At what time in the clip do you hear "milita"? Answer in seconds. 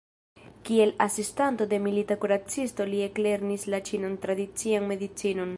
1.83-2.17